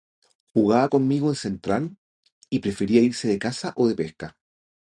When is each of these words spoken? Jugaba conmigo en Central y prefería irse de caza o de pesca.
Jugaba 0.55 0.89
conmigo 0.89 1.29
en 1.29 1.35
Central 1.35 1.95
y 2.49 2.57
prefería 2.57 3.01
irse 3.03 3.27
de 3.27 3.37
caza 3.37 3.71
o 3.75 3.87
de 3.87 3.93
pesca. 3.93 4.35